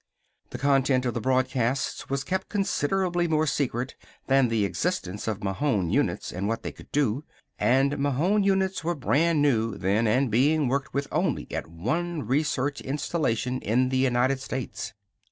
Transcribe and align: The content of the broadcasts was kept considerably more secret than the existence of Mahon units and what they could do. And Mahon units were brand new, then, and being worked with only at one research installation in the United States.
The 0.49 0.57
content 0.57 1.05
of 1.05 1.13
the 1.13 1.21
broadcasts 1.21 2.09
was 2.09 2.23
kept 2.23 2.49
considerably 2.49 3.27
more 3.27 3.45
secret 3.45 3.93
than 4.25 4.47
the 4.47 4.65
existence 4.65 5.27
of 5.27 5.43
Mahon 5.43 5.91
units 5.91 6.31
and 6.31 6.47
what 6.47 6.63
they 6.63 6.71
could 6.71 6.91
do. 6.91 7.23
And 7.59 7.99
Mahon 7.99 8.43
units 8.43 8.83
were 8.83 8.95
brand 8.95 9.43
new, 9.43 9.77
then, 9.77 10.07
and 10.07 10.31
being 10.31 10.67
worked 10.67 10.91
with 10.95 11.07
only 11.11 11.45
at 11.51 11.67
one 11.67 12.23
research 12.25 12.81
installation 12.81 13.61
in 13.61 13.89
the 13.89 13.97
United 13.99 14.39
States. 14.39 14.93